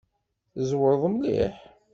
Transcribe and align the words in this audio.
Tzewṛeḍ 0.53 1.03
mliḥ! 1.11 1.55